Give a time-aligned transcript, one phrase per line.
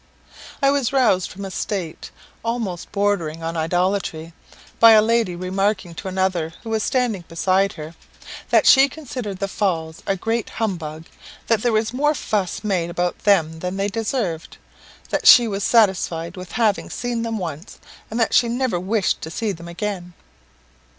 [0.63, 2.09] I was roused from a state
[2.43, 4.33] almost bordering on idolatry
[4.79, 7.93] by a lady remarking to another, who was standing beside her,
[8.49, 11.05] "that she considered the Falls a great humbug;
[11.45, 14.57] that there was more fuss made about them than they deserved;
[15.11, 17.77] that she was satisfied with having seen them once;
[18.09, 20.13] and that she never wished to see them again."